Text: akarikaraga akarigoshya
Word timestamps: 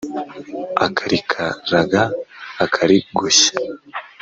akarikaraga 0.85 2.03
akarigoshya 2.65 3.53